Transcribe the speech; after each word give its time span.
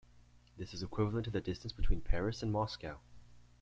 This 0.57 0.73
is 0.73 0.81
equivalent 0.81 1.25
to 1.25 1.29
the 1.29 1.41
distance 1.41 1.73
between 1.73 2.01
Paris 2.01 2.41
and 2.41 2.51
Moscow. 2.51 2.97